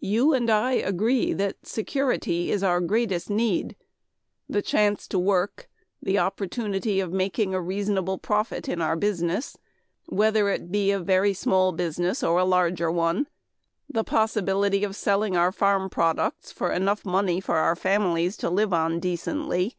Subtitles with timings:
[0.00, 3.76] You and I agree that security is our greatest need;
[4.48, 5.68] the chance to work,
[6.02, 9.58] the opportunity of making a reasonable profit in our business
[10.06, 13.26] whether it be a very small business or a larger one
[13.86, 18.72] the possibility of selling our farm products for enough money for our families to live
[18.72, 19.76] on decently.